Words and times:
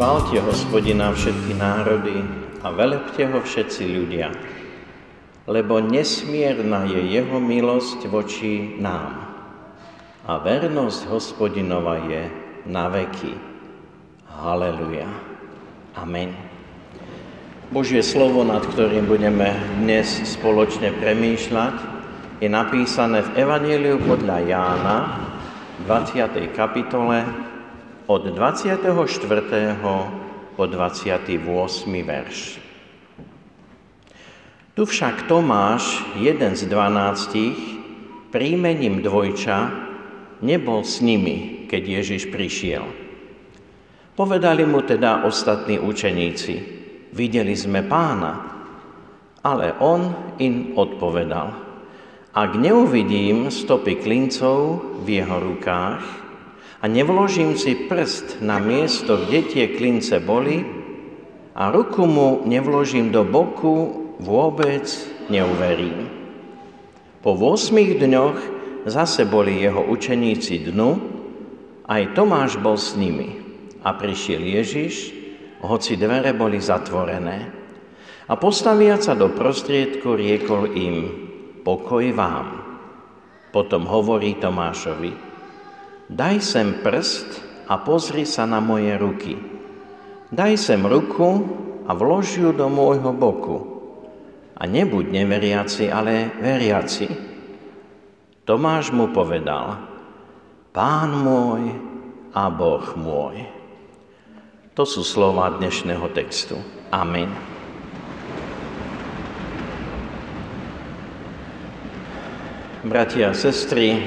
Chválte 0.00 0.40
hospodina 0.40 1.12
všetky 1.12 1.60
národy 1.60 2.24
a 2.64 2.72
velepte 2.72 3.20
ho 3.20 3.36
všetci 3.36 3.84
ľudia, 3.84 4.32
lebo 5.44 5.76
nesmierna 5.76 6.88
je 6.88 7.20
jeho 7.20 7.36
milosť 7.36 8.08
voči 8.08 8.80
nám 8.80 9.28
a 10.24 10.40
vernosť 10.40 11.04
hospodinova 11.04 12.00
je 12.08 12.32
na 12.64 12.88
veky. 12.88 13.36
Haleluja. 14.40 15.04
Amen. 15.92 16.32
Božie 17.68 18.00
slovo, 18.00 18.40
nad 18.40 18.64
ktorým 18.72 19.04
budeme 19.04 19.52
dnes 19.84 20.08
spoločne 20.24 20.96
premýšľať, 20.96 21.76
je 22.40 22.48
napísané 22.48 23.20
v 23.20 23.36
Evangeliu 23.36 24.00
podľa 24.00 24.48
Jána, 24.48 24.96
20. 25.84 26.56
kapitole, 26.56 27.49
od 28.10 28.26
24. 28.26 28.90
po 30.58 30.66
28. 30.66 31.30
verš. 32.02 32.58
Tu 34.74 34.82
však 34.82 35.30
Tomáš, 35.30 36.02
jeden 36.18 36.58
z 36.58 36.66
dvanáctich, 36.66 37.58
príjmením 38.34 39.06
dvojča, 39.06 39.70
nebol 40.42 40.82
s 40.82 40.98
nimi, 40.98 41.70
keď 41.70 42.02
Ježiš 42.02 42.34
prišiel. 42.34 42.82
Povedali 44.18 44.66
mu 44.66 44.82
teda 44.82 45.22
ostatní 45.22 45.78
učeníci, 45.78 46.54
videli 47.14 47.54
sme 47.54 47.86
pána, 47.86 48.34
ale 49.46 49.78
on 49.78 50.34
im 50.42 50.74
odpovedal, 50.74 51.54
ak 52.34 52.50
neuvidím 52.58 53.54
stopy 53.54 54.02
klincov 54.02 54.82
v 55.06 55.22
jeho 55.22 55.38
rukách 55.38 56.29
a 56.80 56.84
nevložím 56.88 57.60
si 57.60 57.76
prst 57.76 58.40
na 58.40 58.56
miesto, 58.56 59.20
kde 59.28 59.40
tie 59.44 59.64
klince 59.76 60.16
boli 60.16 60.64
a 61.52 61.68
ruku 61.68 62.08
mu 62.08 62.40
nevložím 62.48 63.12
do 63.12 63.20
boku, 63.20 64.08
vôbec 64.16 64.88
neuverím. 65.28 66.08
Po 67.20 67.36
8 67.36 68.00
dňoch 68.00 68.38
zase 68.88 69.28
boli 69.28 69.60
jeho 69.60 69.84
učeníci 69.92 70.72
dnu, 70.72 70.90
aj 71.84 72.16
Tomáš 72.16 72.56
bol 72.56 72.80
s 72.80 72.96
nimi. 72.96 73.36
A 73.80 73.96
prišiel 73.96 74.40
Ježiš, 74.40 75.12
hoci 75.60 75.96
dvere 76.00 76.32
boli 76.32 76.60
zatvorené. 76.60 77.52
A 78.28 78.32
postaviac 78.36 79.04
sa 79.04 79.12
do 79.12 79.32
prostriedku 79.32 80.16
riekol 80.16 80.72
im, 80.72 80.96
pokoj 81.60 82.04
vám. 82.16 82.48
Potom 83.50 83.84
hovorí 83.84 84.38
Tomášovi, 84.38 85.29
daj 86.10 86.42
sem 86.42 86.82
prst 86.82 87.38
a 87.70 87.78
pozri 87.78 88.26
sa 88.26 88.42
na 88.50 88.58
moje 88.58 88.98
ruky. 88.98 89.38
Daj 90.34 90.58
sem 90.58 90.82
ruku 90.82 91.46
a 91.86 91.94
vlož 91.94 92.34
ju 92.34 92.50
do 92.50 92.66
môjho 92.66 93.14
boku. 93.14 93.58
A 94.58 94.66
nebuď 94.66 95.10
neveriaci, 95.14 95.88
ale 95.88 96.34
veriaci. 96.36 97.08
Tomáš 98.44 98.90
mu 98.90 99.08
povedal, 99.14 99.86
Pán 100.70 101.10
môj 101.10 101.74
a 102.30 102.46
Boh 102.46 102.86
môj. 102.94 103.42
To 104.78 104.86
sú 104.86 105.02
slova 105.02 105.50
dnešného 105.58 106.06
textu. 106.14 106.54
Amen. 106.94 107.26
Bratia 112.86 113.34
a 113.34 113.36
sestry, 113.36 113.98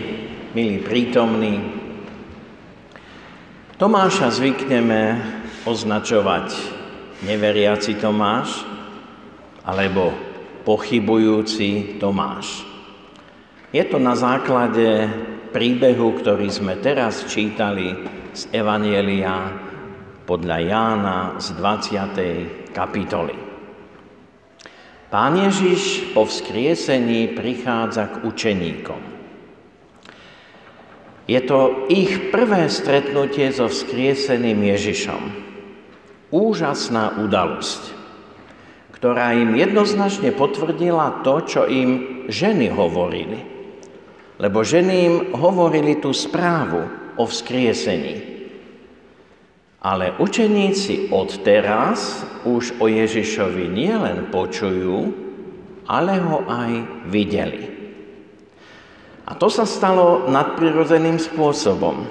milí 0.55 0.79
prítomní, 0.81 1.82
Tomáša 3.83 4.31
zvykneme 4.31 5.19
označovať 5.67 6.55
neveriaci 7.27 7.99
Tomáš 7.99 8.63
alebo 9.59 10.15
pochybujúci 10.63 11.99
Tomáš. 11.99 12.63
Je 13.75 13.83
to 13.83 13.99
na 13.99 14.15
základe 14.15 15.11
príbehu, 15.51 16.15
ktorý 16.15 16.47
sme 16.47 16.79
teraz 16.79 17.27
čítali 17.27 17.91
z 18.31 18.55
Evanielia 18.55 19.51
podľa 20.23 20.57
Jána 20.63 21.19
z 21.43 21.51
20. 21.51 22.71
kapitoly. 22.71 23.35
Pán 25.11 25.35
Ježiš 25.35 26.15
po 26.15 26.23
vzkriesení 26.23 27.35
prichádza 27.35 28.15
k 28.15 28.31
učeníkom. 28.31 29.12
Je 31.23 31.39
to 31.39 31.87
ich 31.87 32.35
prvé 32.35 32.67
stretnutie 32.67 33.47
so 33.55 33.71
vzkrieseným 33.71 34.59
Ježišom. 34.59 35.23
Úžasná 36.33 37.23
udalosť, 37.23 37.95
ktorá 38.91 39.31
im 39.37 39.55
jednoznačne 39.55 40.35
potvrdila 40.35 41.23
to, 41.23 41.39
čo 41.47 41.61
im 41.63 42.23
ženy 42.27 42.67
hovorili. 42.73 43.39
Lebo 44.41 44.65
ženy 44.65 44.95
im 45.07 45.15
hovorili 45.37 46.01
tú 46.03 46.11
správu 46.11 46.83
o 47.15 47.23
vzkriesení. 47.23 48.33
Ale 49.83 50.15
učeníci 50.15 51.11
od 51.11 51.43
teraz 51.43 52.23
už 52.47 52.79
o 52.79 52.87
Ježišovi 52.87 53.67
nielen 53.67 54.31
počujú, 54.31 55.11
ale 55.87 56.19
ho 56.23 56.47
aj 56.47 56.71
videli. 57.11 57.82
A 59.23 59.31
to 59.39 59.47
sa 59.47 59.63
stalo 59.63 60.27
nadprirodzeným 60.27 61.15
spôsobom. 61.15 62.03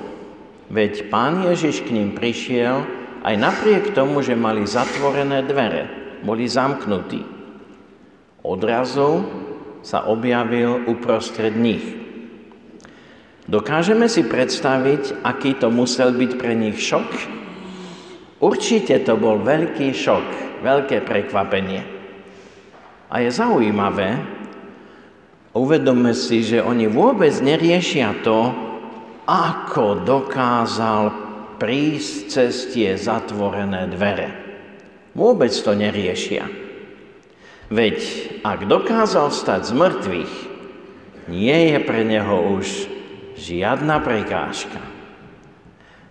Veď 0.72 1.12
pán 1.12 1.44
Ježiš 1.44 1.84
k 1.84 1.92
ním 1.92 2.16
prišiel 2.16 2.80
aj 3.20 3.34
napriek 3.36 3.92
tomu, 3.92 4.24
že 4.24 4.32
mali 4.32 4.64
zatvorené 4.64 5.44
dvere, 5.44 5.88
boli 6.24 6.48
zamknutí. 6.48 7.20
Odrazu 8.40 9.28
sa 9.84 10.08
objavil 10.08 10.88
uprostred 10.88 11.52
nich. 11.52 11.84
Dokážeme 13.44 14.08
si 14.08 14.24
predstaviť, 14.24 15.20
aký 15.26 15.58
to 15.60 15.68
musel 15.68 16.14
byť 16.14 16.30
pre 16.40 16.56
nich 16.56 16.80
šok? 16.80 17.10
Určite 18.42 19.04
to 19.04 19.14
bol 19.20 19.38
veľký 19.38 19.92
šok, 19.92 20.26
veľké 20.64 21.04
prekvapenie. 21.04 21.82
A 23.12 23.20
je 23.20 23.30
zaujímavé, 23.30 24.18
Uvedomme 25.52 26.16
si, 26.16 26.40
že 26.40 26.64
oni 26.64 26.88
vôbec 26.88 27.36
neriešia 27.44 28.24
to, 28.24 28.52
ako 29.28 30.00
dokázal 30.00 31.12
prísť 31.60 32.14
cez 32.26 32.72
tie 32.72 32.96
zatvorené 32.96 33.84
dvere. 33.92 34.32
Vôbec 35.12 35.52
to 35.52 35.76
neriešia. 35.76 36.48
Veď 37.68 38.00
ak 38.40 38.64
dokázal 38.64 39.28
stať 39.28 39.68
z 39.68 39.72
mŕtvych, 39.76 40.34
nie 41.28 41.72
je 41.72 41.78
pre 41.84 42.00
neho 42.02 42.56
už 42.56 42.88
žiadna 43.36 44.00
prekážka. 44.00 44.80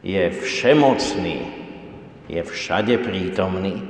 Je 0.06 0.30
všemocný, 0.30 1.45
je 2.30 2.42
všade 2.42 2.95
prítomný. 3.01 3.86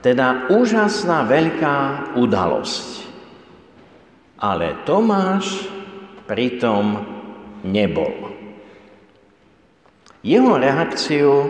Teda 0.00 0.48
úžasná 0.48 1.28
veľká 1.28 1.76
udalosť. 2.16 2.99
Ale 4.40 4.82
Tomáš 4.88 5.68
pritom 6.24 6.96
nebol. 7.68 8.32
Jeho 10.24 10.56
reakciu 10.56 11.48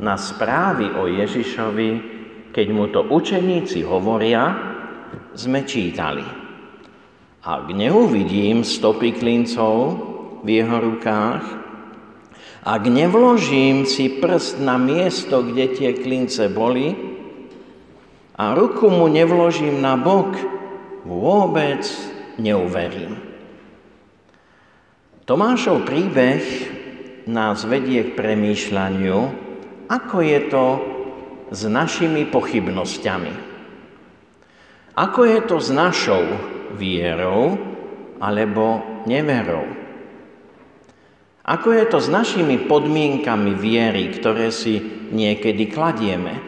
na 0.00 0.16
správy 0.16 0.88
o 0.96 1.08
Ježišovi, 1.08 1.90
keď 2.52 2.66
mu 2.72 2.88
to 2.88 3.04
učeníci 3.08 3.84
hovoria, 3.84 4.52
sme 5.36 5.64
čítali. 5.64 6.24
Ak 7.40 7.72
neuvidím 7.72 8.68
stopy 8.68 9.16
klincov 9.16 9.96
v 10.44 10.48
jeho 10.60 10.76
rukách, 10.76 11.44
ak 12.60 12.82
nevložím 12.84 13.88
si 13.88 14.20
prst 14.20 14.60
na 14.60 14.76
miesto, 14.76 15.40
kde 15.40 15.72
tie 15.72 15.90
klince 15.96 16.52
boli, 16.52 16.92
a 18.36 18.52
ruku 18.56 18.88
mu 18.92 19.08
nevložím 19.08 19.80
na 19.80 19.96
bok, 19.96 20.59
vôbec 21.04 21.84
neuverím. 22.36 23.16
Tomášov 25.24 25.86
príbeh 25.86 26.42
nás 27.30 27.62
vedie 27.62 28.10
k 28.10 28.16
premýšľaniu, 28.18 29.18
ako 29.86 30.16
je 30.26 30.40
to 30.50 30.66
s 31.54 31.62
našimi 31.66 32.26
pochybnosťami. 32.26 33.34
Ako 34.98 35.20
je 35.22 35.40
to 35.46 35.56
s 35.62 35.70
našou 35.70 36.22
vierou 36.74 37.54
alebo 38.18 38.82
neverou? 39.06 39.66
Ako 41.46 41.72
je 41.74 41.84
to 41.88 41.98
s 41.98 42.06
našimi 42.06 42.62
podmienkami 42.66 43.54
viery, 43.58 44.12
ktoré 44.14 44.54
si 44.54 44.78
niekedy 45.10 45.70
kladieme? 45.70 46.38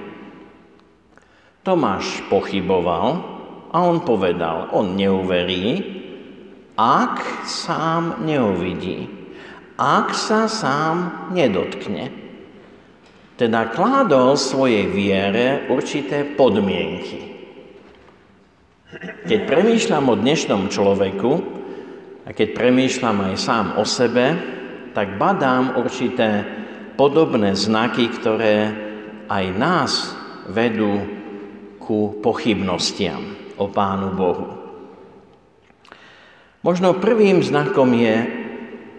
Tomáš 1.62 2.22
pochyboval 2.26 3.41
a 3.72 3.76
on 3.80 4.04
povedal, 4.04 4.68
on 4.76 4.92
neuverí, 4.92 5.80
ak 6.76 7.48
sám 7.48 8.20
neuvidí, 8.20 9.08
ak 9.80 10.12
sa 10.12 10.44
sám 10.44 11.28
nedotkne. 11.32 12.12
Teda 13.40 13.72
kládol 13.72 14.36
svojej 14.36 14.92
viere 14.92 15.66
určité 15.72 16.22
podmienky. 16.36 17.32
Keď 19.24 19.40
premýšľam 19.48 20.04
o 20.12 20.14
dnešnom 20.20 20.62
človeku 20.68 21.32
a 22.28 22.30
keď 22.36 22.48
premýšľam 22.52 23.32
aj 23.32 23.34
sám 23.40 23.66
o 23.80 23.84
sebe, 23.88 24.36
tak 24.92 25.16
badám 25.16 25.80
určité 25.80 26.44
podobné 27.00 27.56
znaky, 27.56 28.12
ktoré 28.12 28.56
aj 29.32 29.44
nás 29.56 29.92
vedú 30.52 31.00
ku 31.80 32.20
pochybnostiam 32.20 33.41
o 33.56 33.68
Pánu 33.68 34.14
Bohu. 34.14 34.46
Možno 36.62 36.94
prvým 37.02 37.42
znakom 37.42 37.90
je 37.90 38.22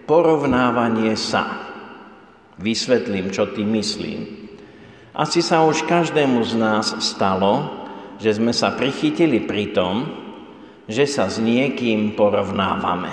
porovnávanie 0.04 1.16
sa. 1.16 1.64
Vysvetlím, 2.60 3.32
čo 3.32 3.48
tým 3.50 3.72
myslím. 3.72 4.20
Asi 5.16 5.40
sa 5.40 5.64
už 5.64 5.88
každému 5.88 6.44
z 6.44 6.54
nás 6.60 6.92
stalo, 7.00 7.82
že 8.20 8.36
sme 8.36 8.52
sa 8.52 8.76
prichytili 8.76 9.42
pri 9.42 9.72
tom, 9.72 10.06
že 10.84 11.08
sa 11.08 11.32
s 11.32 11.40
niekým 11.40 12.12
porovnávame. 12.12 13.10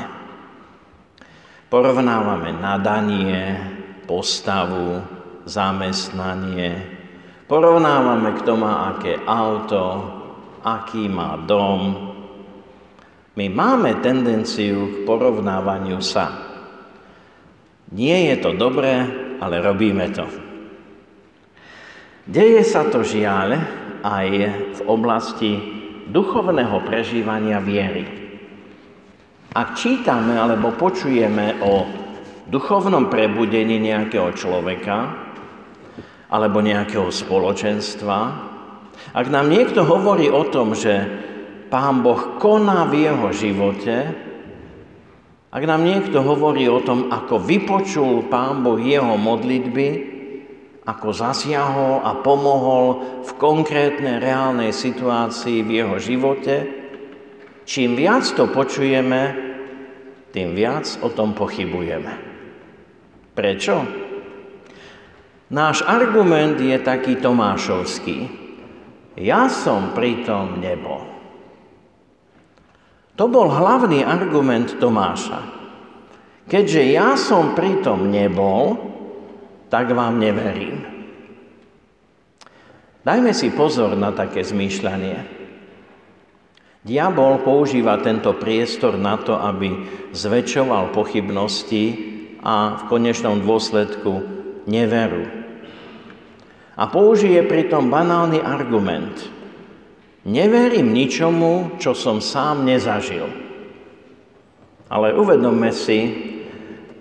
Porovnávame 1.72 2.52
nadanie, 2.60 3.56
postavu, 4.04 5.00
zamestnanie. 5.48 6.76
Porovnávame, 7.48 8.36
kto 8.44 8.52
má 8.60 8.92
aké 8.92 9.16
auto, 9.24 10.21
aký 10.62 11.10
má 11.10 11.38
dom. 11.42 12.14
My 13.38 13.46
máme 13.50 14.02
tendenciu 14.04 14.88
k 14.88 14.96
porovnávaniu 15.08 15.98
sa. 16.04 16.30
Nie 17.92 18.32
je 18.32 18.36
to 18.40 18.56
dobré, 18.56 19.04
ale 19.42 19.60
robíme 19.60 20.06
to. 20.14 20.26
Deje 22.28 22.62
sa 22.64 22.88
to 22.88 23.02
žiaľ 23.02 23.58
aj 24.06 24.28
v 24.78 24.82
oblasti 24.86 25.52
duchovného 26.08 26.78
prežívania 26.86 27.58
viery. 27.60 28.06
Ak 29.52 29.76
čítame 29.76 30.40
alebo 30.40 30.72
počujeme 30.76 31.60
o 31.60 31.84
duchovnom 32.48 33.12
prebudení 33.12 33.80
nejakého 33.80 34.32
človeka 34.36 34.98
alebo 36.32 36.64
nejakého 36.64 37.12
spoločenstva, 37.12 38.51
ak 39.12 39.28
nám 39.28 39.52
niekto 39.52 39.84
hovorí 39.84 40.32
o 40.32 40.48
tom, 40.48 40.78
že 40.78 41.08
Pán 41.72 42.04
Boh 42.04 42.40
koná 42.40 42.88
v 42.88 43.08
jeho 43.08 43.28
živote, 43.32 43.96
ak 45.52 45.64
nám 45.68 45.84
niekto 45.84 46.24
hovorí 46.24 46.68
o 46.72 46.80
tom, 46.80 47.12
ako 47.12 47.40
vypočul 47.44 48.28
Pán 48.32 48.64
Boh 48.64 48.80
jeho 48.80 49.20
modlitby, 49.20 50.12
ako 50.88 51.14
zasiahol 51.14 52.02
a 52.02 52.18
pomohol 52.20 52.86
v 53.22 53.32
konkrétnej 53.38 54.18
reálnej 54.18 54.74
situácii 54.74 55.62
v 55.62 55.70
jeho 55.70 55.96
živote, 56.02 56.56
čím 57.68 57.94
viac 57.94 58.26
to 58.32 58.50
počujeme, 58.50 59.52
tým 60.32 60.56
viac 60.56 60.88
o 61.04 61.12
tom 61.12 61.36
pochybujeme. 61.36 62.14
Prečo? 63.36 63.76
Náš 65.52 65.84
argument 65.84 66.56
je 66.56 66.80
taký 66.80 67.20
tomášovský. 67.20 68.41
Ja 69.22 69.46
som 69.46 69.94
pritom 69.94 70.58
nebol. 70.58 71.06
To 73.22 73.30
bol 73.30 73.54
hlavný 73.54 74.02
argument 74.02 74.82
Tomáša. 74.82 75.46
Keďže 76.50 76.82
ja 76.90 77.14
som 77.14 77.54
pritom 77.54 78.10
nebol, 78.10 78.82
tak 79.70 79.94
vám 79.94 80.18
neverím. 80.18 80.82
Dajme 83.06 83.34
si 83.34 83.54
pozor 83.54 83.94
na 83.94 84.10
také 84.10 84.42
zmýšľanie. 84.42 85.42
Diabol 86.82 87.46
používa 87.46 88.02
tento 88.02 88.34
priestor 88.34 88.98
na 88.98 89.22
to, 89.22 89.38
aby 89.38 89.86
zväčšoval 90.18 90.98
pochybnosti 90.98 92.10
a 92.42 92.82
v 92.82 92.82
konečnom 92.90 93.38
dôsledku 93.46 94.26
neveru. 94.66 95.41
A 96.80 96.88
použije 96.88 97.44
pritom 97.44 97.92
banálny 97.92 98.40
argument. 98.40 99.28
Neverím 100.24 100.94
ničomu, 100.94 101.82
čo 101.82 101.98
som 101.98 102.22
sám 102.22 102.64
nezažil. 102.64 103.26
Ale 104.92 105.18
uvedomme 105.18 105.74
si, 105.74 106.00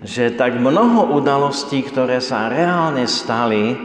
že 0.01 0.33
tak 0.33 0.57
mnoho 0.57 1.13
udalostí, 1.13 1.85
ktoré 1.85 2.17
sa 2.17 2.49
reálne 2.49 3.05
stali, 3.05 3.77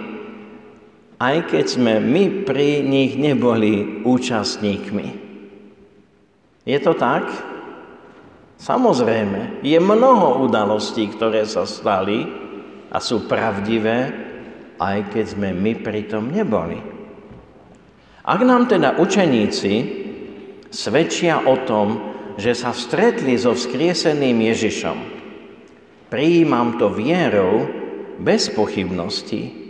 aj 1.20 1.36
keď 1.52 1.64
sme 1.64 1.94
my 2.00 2.48
pri 2.48 2.80
nich 2.80 3.16
neboli 3.20 4.00
účastníkmi. 4.04 5.08
Je 6.66 6.78
to 6.80 6.96
tak? 6.96 7.28
Samozrejme, 8.56 9.60
je 9.60 9.76
mnoho 9.76 10.42
udalostí, 10.48 11.12
ktoré 11.12 11.44
sa 11.44 11.68
stali 11.68 12.24
a 12.88 12.96
sú 12.98 13.28
pravdivé, 13.28 14.25
aj 14.76 15.12
keď 15.12 15.24
sme 15.36 15.50
my 15.52 15.72
pri 15.80 16.08
tom 16.08 16.32
neboli. 16.32 16.80
Ak 18.26 18.40
nám 18.42 18.66
teda 18.66 18.98
učeníci 18.98 19.74
svedčia 20.68 21.46
o 21.46 21.62
tom, 21.62 22.16
že 22.36 22.52
sa 22.52 22.74
stretli 22.76 23.38
so 23.38 23.56
vzkrieseným 23.56 24.36
Ježišom, 24.52 25.16
Prijímam 26.06 26.78
to 26.78 26.86
vierou 26.94 27.66
bez 28.22 28.46
pochybnosti. 28.46 29.66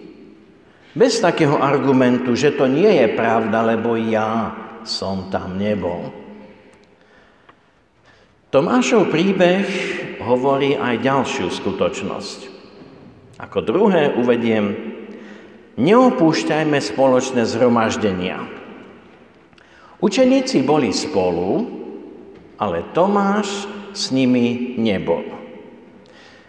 Bez 0.92 1.20
takého 1.20 1.60
argumentu, 1.60 2.36
že 2.36 2.52
to 2.52 2.68
nie 2.68 2.88
je 2.88 3.08
pravda, 3.16 3.64
lebo 3.64 3.96
ja 3.96 4.52
som 4.84 5.32
tam 5.32 5.56
nebol. 5.56 6.12
Tomášov 8.52 9.12
príbeh 9.12 9.66
hovorí 10.24 10.76
aj 10.76 11.04
ďalšiu 11.04 11.52
skutočnosť. 11.52 12.38
Ako 13.36 13.60
druhé 13.60 14.16
uvediem, 14.16 14.95
neopúšťajme 15.76 16.80
spoločné 16.80 17.44
zhromaždenia. 17.44 18.40
Učeníci 20.00 20.64
boli 20.64 20.92
spolu, 20.92 21.64
ale 22.60 22.84
Tomáš 22.92 23.68
s 23.96 24.12
nimi 24.12 24.76
nebol. 24.76 25.24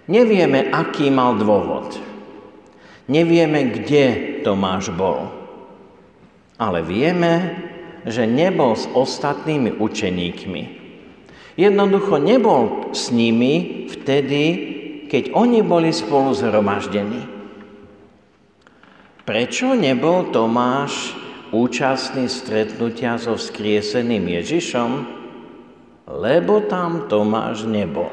Nevieme, 0.08 0.72
aký 0.72 1.12
mal 1.12 1.36
dôvod. 1.36 2.00
Nevieme, 3.08 3.72
kde 3.72 4.40
Tomáš 4.44 4.92
bol. 4.92 5.32
Ale 6.60 6.84
vieme, 6.84 7.56
že 8.08 8.24
nebol 8.24 8.76
s 8.76 8.88
ostatnými 8.92 9.80
učeníkmi. 9.80 10.64
Jednoducho 11.60 12.20
nebol 12.24 12.92
s 12.96 13.12
nimi 13.12 13.88
vtedy, 13.92 14.44
keď 15.12 15.36
oni 15.36 15.60
boli 15.64 15.92
spolu 15.92 16.32
zhromaždení. 16.36 17.37
Prečo 19.28 19.76
nebol 19.76 20.32
Tomáš 20.32 21.12
účastný 21.52 22.32
stretnutia 22.32 23.20
so 23.20 23.36
vzkrieseným 23.36 24.24
Ježišom? 24.24 24.92
Lebo 26.08 26.64
tam 26.72 27.12
Tomáš 27.12 27.68
nebol. 27.68 28.08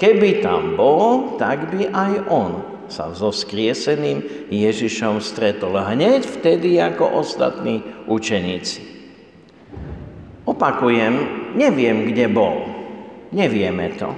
Keby 0.00 0.40
tam 0.40 0.72
bol, 0.72 1.36
tak 1.36 1.68
by 1.68 1.92
aj 1.92 2.12
on 2.32 2.64
sa 2.88 3.12
so 3.12 3.28
skrieseným 3.28 4.48
Ježišom 4.48 5.20
stretol. 5.20 5.76
Hneď 5.76 6.24
vtedy 6.24 6.80
ako 6.80 7.20
ostatní 7.20 7.84
učeníci. 8.08 8.80
Opakujem, 10.48 11.12
neviem, 11.60 12.08
kde 12.08 12.24
bol. 12.32 12.64
Nevieme 13.36 13.92
to. 14.00 14.16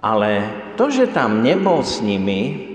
Ale 0.00 0.48
to, 0.80 0.88
že 0.88 1.12
tam 1.12 1.44
nebol 1.44 1.84
s 1.84 2.00
nimi, 2.00 2.72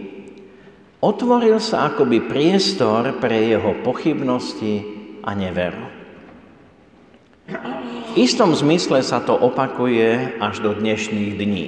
otvoril 1.01 1.57
sa 1.57 1.89
akoby 1.89 2.29
priestor 2.29 3.17
pre 3.17 3.49
jeho 3.49 3.81
pochybnosti 3.81 4.85
a 5.25 5.33
neveru. 5.33 5.89
V 8.11 8.15
istom 8.15 8.53
zmysle 8.53 9.01
sa 9.01 9.19
to 9.19 9.33
opakuje 9.33 10.37
až 10.39 10.61
do 10.61 10.71
dnešných 10.77 11.33
dní. 11.35 11.67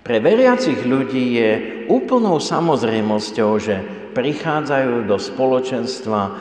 Pre 0.00 0.16
veriacich 0.18 0.80
ľudí 0.82 1.38
je 1.38 1.50
úplnou 1.86 2.40
samozrejmosťou, 2.40 3.50
že 3.60 3.76
prichádzajú 4.16 5.06
do 5.06 5.16
spoločenstva 5.20 6.34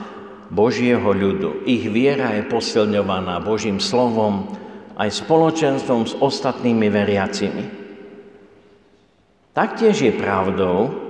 Božieho 0.49 1.05
ľudu. 1.05 1.69
Ich 1.69 1.85
viera 1.85 2.33
je 2.33 2.49
posilňovaná 2.49 3.37
Božím 3.45 3.77
slovom, 3.77 4.49
aj 4.97 5.21
spoločenstvom 5.21 6.01
s 6.09 6.13
ostatnými 6.17 6.87
veriacimi. 6.89 7.63
Taktiež 9.53 10.01
je 10.01 10.13
pravdou, 10.17 11.08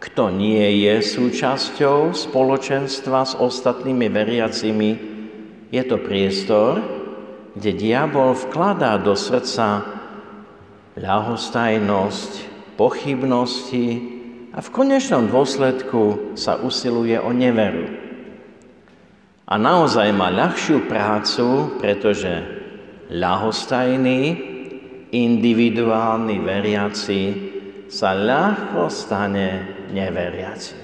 kto 0.00 0.32
nie 0.32 0.88
je 0.88 1.04
súčasťou 1.04 2.16
spoločenstva 2.16 3.20
s 3.28 3.36
ostatnými 3.36 4.08
veriacimi, 4.08 4.90
je 5.68 5.82
to 5.84 6.00
priestor, 6.00 6.80
kde 7.52 7.76
diabol 7.76 8.32
vkladá 8.32 8.96
do 8.96 9.12
srdca 9.12 9.84
ľahostajnosť, 10.96 12.32
pochybnosti 12.80 13.88
a 14.56 14.58
v 14.64 14.68
konečnom 14.72 15.28
dôsledku 15.28 16.32
sa 16.32 16.56
usiluje 16.56 17.20
o 17.20 17.30
neveru. 17.36 17.86
A 19.50 19.60
naozaj 19.60 20.16
má 20.16 20.32
ľahšiu 20.32 20.88
prácu, 20.88 21.76
pretože 21.76 22.40
ľahostajný, 23.12 24.48
individuálny 25.10 26.38
veriaci 26.38 27.49
sa 27.90 28.14
ľahko 28.14 28.86
stane 28.86 29.66
neveriaci. 29.90 30.78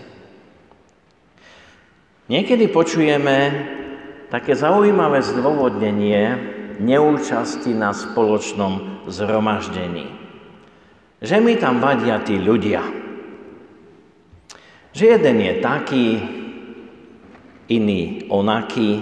Niekedy 2.26 2.66
počujeme 2.74 3.36
také 4.26 4.58
zaujímavé 4.58 5.22
zdôvodnenie 5.22 6.34
neúčasti 6.82 7.70
na 7.70 7.94
spoločnom 7.94 9.06
zhromaždení. 9.06 10.10
Že 11.22 11.36
mi 11.38 11.54
tam 11.54 11.78
vadia 11.78 12.18
tí 12.26 12.34
ľudia. 12.36 12.82
Že 14.90 15.04
jeden 15.06 15.36
je 15.38 15.54
taký, 15.62 16.06
iný 17.70 18.26
onaký. 18.26 18.98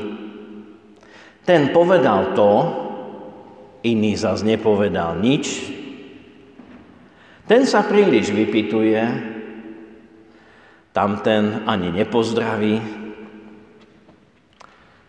Ten 1.49 1.73
povedal 1.73 2.37
to, 2.37 2.53
iný 3.85 4.13
zas 4.17 4.45
nepovedal 4.45 5.21
nič. 5.21 5.73
Ten 7.45 7.69
sa 7.69 7.85
príliš 7.85 8.33
vypituje, 8.33 9.05
tamten 10.97 11.69
ani 11.69 11.93
nepozdraví. 11.93 12.81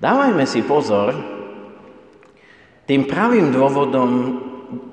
Dávajme 0.04 0.44
si 0.44 0.60
pozor, 0.68 1.16
tým 2.86 3.08
pravým 3.08 3.56
dôvodom, 3.56 4.10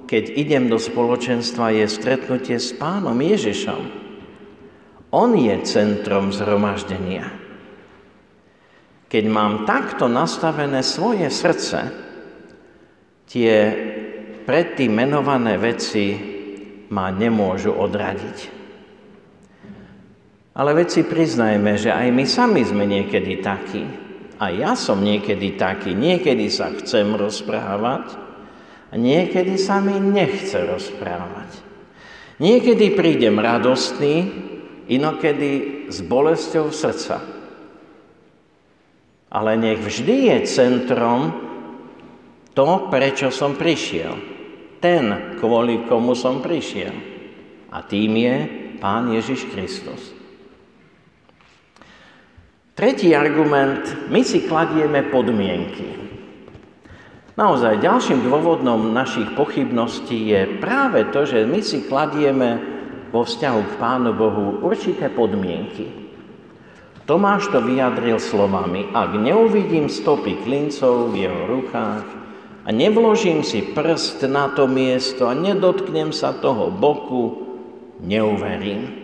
keď 0.07 0.25
idem 0.39 0.71
do 0.71 0.79
spoločenstva, 0.79 1.75
je 1.75 1.91
stretnutie 1.91 2.63
s 2.63 2.71
pánom 2.79 3.19
Ježišom. 3.19 3.83
On 5.13 5.35
je 5.35 5.53
centrom 5.67 6.31
zhromaždenia. 6.31 7.29
Keď 9.13 9.25
mám 9.29 9.69
takto 9.69 10.09
nastavené 10.09 10.81
svoje 10.81 11.29
srdce, 11.29 11.93
tie 13.29 13.53
predtým 14.49 14.89
menované 14.89 15.61
veci 15.61 16.32
ma 16.93 17.09
nemôžu 17.09 17.73
odradiť. 17.73 18.61
Ale 20.53 20.77
veď 20.77 20.89
si 20.93 21.03
priznajme, 21.09 21.81
že 21.81 21.89
aj 21.89 22.09
my 22.13 22.25
sami 22.29 22.61
sme 22.61 22.85
niekedy 22.85 23.41
takí. 23.41 23.89
A 24.37 24.53
ja 24.53 24.77
som 24.77 25.01
niekedy 25.01 25.57
taký. 25.57 25.97
Niekedy 25.97 26.53
sa 26.53 26.69
chcem 26.77 27.17
rozprávať 27.17 28.13
a 28.93 28.95
niekedy 29.01 29.57
sa 29.57 29.81
mi 29.81 29.97
nechce 29.97 30.61
rozprávať. 30.61 31.65
Niekedy 32.37 32.93
prídem 32.93 33.41
radostný, 33.41 34.29
inokedy 34.93 35.87
s 35.89 36.05
bolesťou 36.05 36.69
srdca. 36.69 37.25
Ale 39.33 39.57
nech 39.57 39.81
vždy 39.81 40.29
je 40.29 40.39
centrom 40.45 41.33
to, 42.53 42.93
prečo 42.93 43.33
som 43.33 43.57
prišiel. 43.57 44.32
Ten, 44.83 45.39
kvôli 45.39 45.87
komu 45.87 46.19
som 46.19 46.43
prišiel. 46.43 46.91
A 47.71 47.87
tým 47.87 48.19
je 48.19 48.37
Pán 48.83 49.15
Ježiš 49.15 49.47
Kristus. 49.55 50.11
Tretí 52.75 53.15
argument, 53.15 54.11
my 54.11 54.27
si 54.27 54.43
kladieme 54.43 55.07
podmienky. 55.07 55.87
Naozaj, 57.39 57.79
ďalším 57.79 58.27
dôvodom 58.27 58.91
našich 58.91 59.31
pochybností 59.39 60.35
je 60.35 60.59
práve 60.59 61.07
to, 61.15 61.25
že 61.31 61.47
my 61.47 61.63
si 61.63 61.87
kladieme 61.87 62.59
vo 63.15 63.23
vzťahu 63.23 63.61
k 63.63 63.73
Pánu 63.79 64.11
Bohu 64.19 64.67
určité 64.67 65.07
podmienky. 65.09 65.87
Tomáš 67.07 67.55
to 67.55 67.63
vyjadril 67.63 68.19
slovami, 68.19 68.91
ak 68.91 69.15
neuvidím 69.15 69.87
stopy 69.87 70.43
klincov 70.43 71.15
v 71.15 71.29
jeho 71.29 71.41
rukách, 71.47 72.22
a 72.63 72.69
nevložím 72.71 73.43
si 73.43 73.63
prst 73.75 74.23
na 74.31 74.51
to 74.55 74.71
miesto 74.71 75.27
a 75.27 75.35
nedotknem 75.35 76.15
sa 76.15 76.31
toho 76.31 76.71
boku, 76.71 77.25
neuverím. 78.03 79.03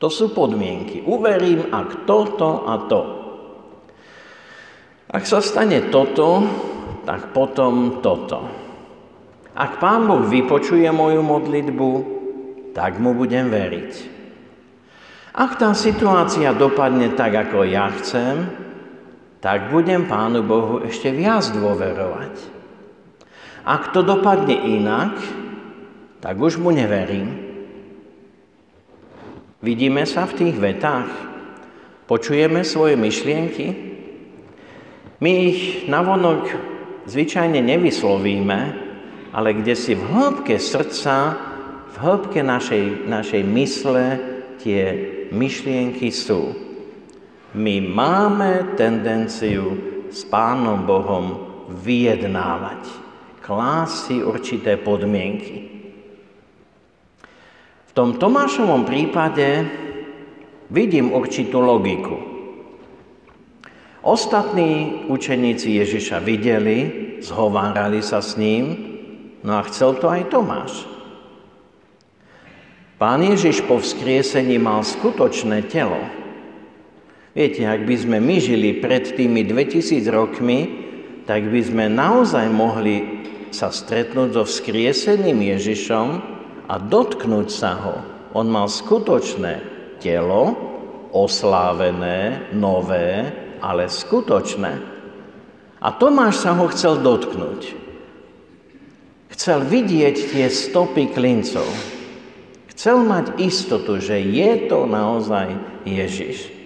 To 0.00 0.08
sú 0.08 0.32
podmienky. 0.32 1.04
Uverím, 1.04 1.68
ak 1.68 2.08
toto 2.08 2.64
a 2.64 2.74
to. 2.88 3.02
Ak 5.10 5.26
sa 5.26 5.42
stane 5.42 5.90
toto, 5.92 6.46
tak 7.04 7.34
potom 7.36 8.00
toto. 8.00 8.48
Ak 9.52 9.82
Pán 9.82 10.06
Boh 10.06 10.24
vypočuje 10.24 10.86
moju 10.88 11.20
modlitbu, 11.20 11.90
tak 12.72 13.02
mu 13.02 13.12
budem 13.12 13.50
veriť. 13.50 13.92
Ak 15.34 15.58
tá 15.58 15.74
situácia 15.74 16.54
dopadne 16.54 17.12
tak, 17.12 17.34
ako 17.34 17.66
ja 17.66 17.90
chcem, 17.98 18.46
tak 19.40 19.72
budem 19.72 20.04
Pánu 20.04 20.44
Bohu 20.44 20.84
ešte 20.84 21.08
viac 21.08 21.48
dôverovať. 21.48 22.60
Ak 23.64 23.92
to 23.92 24.04
dopadne 24.04 24.52
inak, 24.52 25.16
tak 26.20 26.36
už 26.36 26.60
mu 26.60 26.68
neverím. 26.72 27.48
Vidíme 29.60 30.04
sa 30.08 30.24
v 30.24 30.36
tých 30.36 30.56
vetách? 30.56 31.08
Počujeme 32.08 32.64
svoje 32.64 32.96
myšlienky? 32.96 33.66
My 35.20 35.30
ich 35.52 35.84
navonok 35.84 36.48
zvyčajne 37.04 37.60
nevyslovíme, 37.60 38.60
ale 39.36 39.48
kde 39.56 39.76
si 39.76 39.92
v 39.92 40.04
hĺbke 40.08 40.56
srdca, 40.56 41.36
v 41.92 41.96
hĺbke 42.00 42.40
našej, 42.40 43.04
našej 43.04 43.42
mysle 43.44 44.04
tie 44.60 44.82
myšlienky 45.28 46.08
sú. 46.08 46.69
My 47.50 47.82
máme 47.82 48.78
tendenciu 48.78 49.74
s 50.06 50.22
Pánom 50.22 50.86
Bohom 50.86 51.50
vyjednávať, 51.82 52.86
klásť 53.42 53.94
si 54.06 54.16
určité 54.22 54.78
podmienky. 54.78 55.66
V 57.90 57.90
tom 57.90 58.22
Tomášovom 58.22 58.86
prípade 58.86 59.66
vidím 60.70 61.10
určitú 61.10 61.58
logiku. 61.58 62.22
Ostatní 64.06 65.04
učeníci 65.10 65.74
Ježiša 65.82 66.22
videli, 66.22 66.78
zhovárali 67.18 67.98
sa 67.98 68.22
s 68.22 68.38
ním, 68.38 68.78
no 69.42 69.58
a 69.58 69.66
chcel 69.66 69.98
to 69.98 70.06
aj 70.06 70.30
Tomáš. 70.30 70.86
Pán 72.94 73.26
Ježiš 73.26 73.66
po 73.66 73.82
vzkriesení 73.82 74.62
mal 74.62 74.86
skutočné 74.86 75.66
telo, 75.66 76.19
Viete, 77.30 77.62
ak 77.62 77.86
by 77.86 77.94
sme 77.94 78.18
my 78.18 78.36
žili 78.42 78.82
pred 78.82 79.14
tými 79.14 79.46
2000 79.46 80.02
rokmi, 80.10 80.58
tak 81.30 81.46
by 81.46 81.62
sme 81.62 81.86
naozaj 81.86 82.50
mohli 82.50 83.22
sa 83.54 83.70
stretnúť 83.70 84.34
so 84.34 84.42
vzkrieseným 84.42 85.38
Ježišom 85.38 86.08
a 86.66 86.74
dotknúť 86.78 87.48
sa 87.50 87.78
ho. 87.78 87.96
On 88.34 88.46
mal 88.50 88.66
skutočné 88.66 89.62
telo, 90.02 90.58
oslávené, 91.14 92.50
nové, 92.50 93.30
ale 93.62 93.86
skutočné. 93.86 94.72
A 95.78 95.88
Tomáš 95.94 96.42
sa 96.42 96.54
ho 96.58 96.66
chcel 96.70 96.98
dotknúť. 96.98 97.78
Chcel 99.38 99.62
vidieť 99.70 100.16
tie 100.34 100.46
stopy 100.50 101.14
klincov. 101.14 101.66
Chcel 102.74 103.06
mať 103.06 103.38
istotu, 103.38 104.02
že 104.02 104.18
je 104.18 104.66
to 104.66 104.82
naozaj 104.90 105.54
Ježiš. 105.86 106.59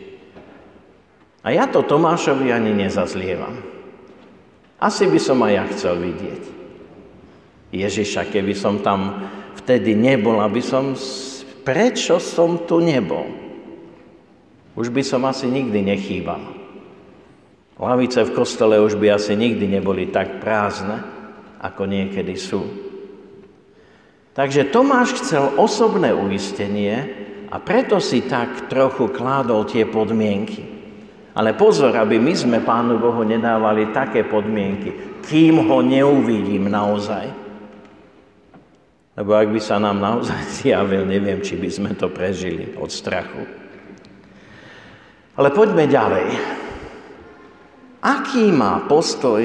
A 1.44 1.52
ja 1.52 1.68
to 1.68 1.84
Tomášovi 1.84 2.48
ani 2.48 2.72
nezazlievam. 2.72 3.60
Asi 4.80 5.04
by 5.04 5.20
som 5.20 5.38
aj 5.44 5.52
ja 5.52 5.64
chcel 5.76 5.94
vidieť. 6.00 6.42
Ježiša, 7.74 8.32
keby 8.32 8.56
som 8.56 8.80
tam 8.80 9.28
vtedy 9.60 9.92
nebol, 9.92 10.40
aby 10.40 10.64
som... 10.64 10.96
Prečo 11.64 12.20
som 12.20 12.68
tu 12.68 12.80
nebol? 12.80 13.24
Už 14.76 14.92
by 14.92 15.00
som 15.00 15.24
asi 15.24 15.48
nikdy 15.48 15.80
nechýbal. 15.80 16.40
Lavice 17.80 18.24
v 18.24 18.34
kostole 18.36 18.80
už 18.80 19.00
by 19.00 19.16
asi 19.16 19.32
nikdy 19.32 19.68
neboli 19.68 20.08
tak 20.12 20.44
prázdne, 20.44 21.00
ako 21.60 21.88
niekedy 21.88 22.36
sú. 22.36 22.62
Takže 24.36 24.68
Tomáš 24.68 25.16
chcel 25.20 25.56
osobné 25.56 26.10
uistenie 26.10 27.24
A 27.54 27.62
preto 27.62 28.02
si 28.02 28.26
tak 28.26 28.66
trochu 28.66 29.06
kládol 29.14 29.62
tie 29.62 29.86
podmienky. 29.86 30.73
Ale 31.34 31.58
pozor, 31.58 31.90
aby 31.98 32.22
my 32.22 32.34
sme 32.34 32.58
Pánu 32.62 33.02
Bohu 33.02 33.26
nedávali 33.26 33.90
také 33.90 34.22
podmienky, 34.22 35.18
kým 35.26 35.66
ho 35.66 35.82
neuvidím 35.82 36.70
naozaj. 36.70 37.26
Lebo 39.14 39.30
ak 39.34 39.50
by 39.50 39.60
sa 39.62 39.82
nám 39.82 39.98
naozaj 39.98 40.40
zjavil, 40.62 41.02
neviem, 41.02 41.42
či 41.42 41.58
by 41.58 41.68
sme 41.70 41.90
to 41.98 42.06
prežili 42.10 42.78
od 42.78 42.86
strachu. 42.86 43.42
Ale 45.34 45.50
poďme 45.50 45.90
ďalej. 45.90 46.26
Aký 48.04 48.54
má 48.54 48.86
postoj 48.86 49.42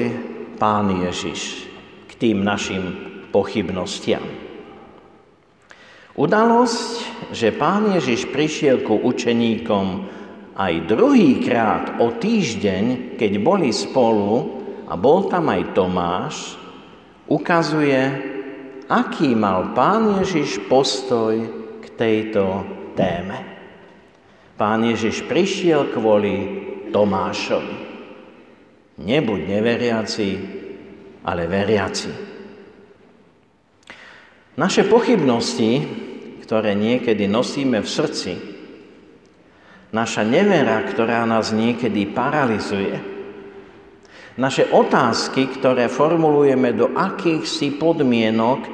Pán 0.62 0.86
Ježiš 0.94 1.66
k 2.06 2.12
tým 2.14 2.46
našim 2.46 2.94
pochybnostiam? 3.34 4.22
Udalosť, 6.14 6.86
že 7.34 7.56
Pán 7.56 7.90
Ježiš 7.96 8.30
prišiel 8.30 8.84
ku 8.86 9.00
učeníkom 9.00 10.19
aj 10.54 10.74
druhýkrát 10.90 11.84
o 12.02 12.14
týždeň, 12.14 13.16
keď 13.16 13.32
boli 13.38 13.70
spolu 13.70 14.62
a 14.90 14.98
bol 14.98 15.30
tam 15.30 15.50
aj 15.50 15.62
Tomáš, 15.76 16.34
ukazuje, 17.30 18.00
aký 18.90 19.38
mal 19.38 19.70
Pán 19.72 20.18
Ježiš 20.18 20.66
postoj 20.66 21.38
k 21.78 21.86
tejto 21.94 22.66
téme. 22.98 23.38
Pán 24.58 24.82
Ježiš 24.84 25.24
prišiel 25.30 25.94
kvôli 25.94 26.36
Tomášovi. 26.90 27.78
Nebuď 29.00 29.40
neveriaci, 29.48 30.30
ale 31.24 31.48
veriaci. 31.48 32.12
Naše 34.60 34.84
pochybnosti, 34.84 35.80
ktoré 36.44 36.76
niekedy 36.76 37.24
nosíme 37.24 37.80
v 37.80 37.88
srdci, 37.88 38.49
naša 39.90 40.22
nevera, 40.22 40.82
ktorá 40.86 41.26
nás 41.26 41.50
niekedy 41.54 42.10
paralizuje, 42.10 43.10
naše 44.40 44.72
otázky, 44.72 45.52
ktoré 45.52 45.92
formulujeme 45.92 46.72
do 46.72 46.96
akýchsi 46.96 47.76
podmienok, 47.76 48.64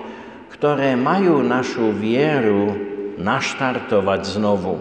ktoré 0.55 0.95
majú 0.95 1.43
našu 1.43 1.91
vieru 1.91 2.71
naštartovať 3.19 4.21
znovu. 4.31 4.75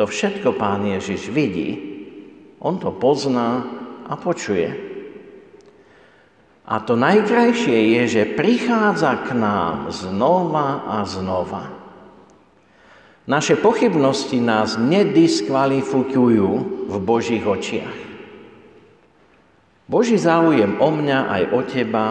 To 0.00 0.08
všetko 0.08 0.56
Pán 0.56 0.88
Ježiš 0.88 1.28
vidí. 1.28 1.70
On 2.56 2.80
to 2.80 2.88
pozná 2.88 3.68
a 4.08 4.16
počuje. 4.16 4.72
A 6.66 6.82
to 6.82 6.96
najkrajšie 6.96 8.00
je, 8.00 8.02
že 8.08 8.32
prichádza 8.32 9.28
k 9.28 9.38
nám 9.38 9.92
znova 9.92 10.88
a 10.88 11.04
znova. 11.04 11.75
Naše 13.26 13.58
pochybnosti 13.58 14.38
nás 14.38 14.78
nediskvalifikujú 14.78 16.50
v 16.86 16.94
Božích 17.02 17.42
očiach. 17.42 17.98
Boží 19.90 20.14
záujem 20.14 20.78
o 20.78 20.88
mňa 20.94 21.18
aj 21.26 21.42
o 21.50 21.60
teba 21.66 22.06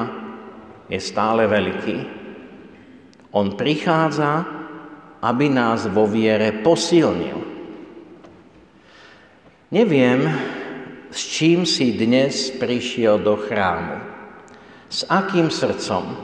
je 0.92 1.00
stále 1.00 1.48
veľký. 1.48 1.98
On 3.32 3.56
prichádza, 3.56 4.44
aby 5.24 5.48
nás 5.48 5.88
vo 5.88 6.04
viere 6.04 6.52
posilnil. 6.64 7.40
Neviem, 9.72 10.28
s 11.12 11.20
čím 11.32 11.64
si 11.64 11.96
dnes 11.96 12.52
prišiel 12.60 13.24
do 13.24 13.40
chrámu? 13.40 14.04
S 14.92 15.08
akým 15.08 15.48
srdcom? 15.48 16.16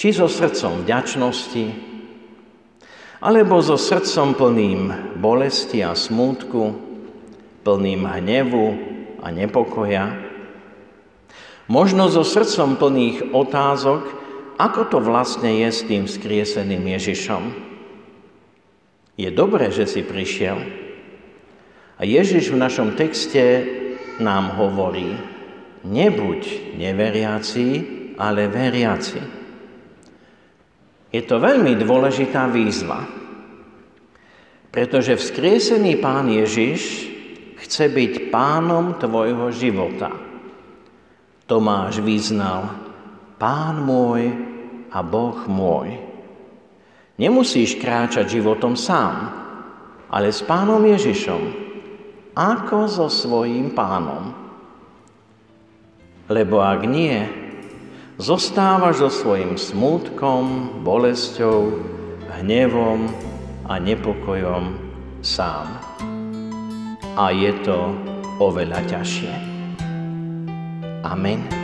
Či 0.00 0.16
so 0.16 0.28
srdcom 0.28 0.84
vďačnosti, 0.84 1.64
alebo 3.18 3.62
so 3.62 3.78
srdcom 3.78 4.34
plným 4.34 4.80
bolesti 5.18 5.82
a 5.82 5.94
smútku, 5.94 6.74
plným 7.62 8.02
hnevu 8.06 8.66
a 9.22 9.30
nepokoja? 9.34 10.14
Možno 11.70 12.12
so 12.12 12.26
srdcom 12.26 12.76
plných 12.76 13.32
otázok, 13.32 14.02
ako 14.60 14.80
to 14.90 14.98
vlastne 15.00 15.64
je 15.64 15.68
s 15.70 15.80
tým 15.82 16.04
skrieseným 16.04 16.84
Ježišom. 16.94 17.42
Je 19.14 19.30
dobré, 19.30 19.70
že 19.70 19.86
si 19.86 20.02
prišiel, 20.02 20.84
a 21.94 22.02
Ježiš 22.02 22.50
v 22.50 22.58
našom 22.58 22.98
texte 22.98 23.62
nám 24.18 24.58
hovorí, 24.58 25.14
nebuď 25.86 26.74
neveriaci, 26.74 27.66
ale 28.18 28.50
veriaci. 28.50 29.43
Je 31.14 31.22
to 31.22 31.38
veľmi 31.38 31.78
dôležitá 31.78 32.50
výzva, 32.50 33.06
pretože 34.74 35.14
vzkriesený 35.14 36.02
Pán 36.02 36.26
Ježiš 36.26 37.06
chce 37.62 37.86
byť 37.86 38.34
pánom 38.34 38.98
tvojho 38.98 39.54
života. 39.54 40.10
Tomáš 41.46 42.02
vyznal, 42.02 42.66
Pán 43.38 43.78
môj 43.86 44.26
a 44.90 44.98
Boh 45.06 45.38
môj. 45.46 46.02
Nemusíš 47.14 47.78
kráčať 47.78 48.34
životom 48.34 48.74
sám, 48.74 49.30
ale 50.10 50.34
s 50.34 50.42
Pánom 50.42 50.82
Ježišom, 50.82 51.42
ako 52.34 52.90
so 52.90 53.06
svojím 53.06 53.70
pánom. 53.70 54.34
Lebo 56.26 56.58
ak 56.58 56.82
nie, 56.90 57.43
zostávaš 58.18 59.02
so 59.02 59.10
svojím 59.10 59.58
smútkom, 59.58 60.70
bolesťou, 60.86 61.82
hnevom 62.40 63.10
a 63.66 63.80
nepokojom 63.80 64.78
sám. 65.24 65.66
A 67.14 67.30
je 67.30 67.50
to 67.62 67.94
oveľa 68.42 68.82
ťažšie. 68.90 69.34
Amen. 71.04 71.63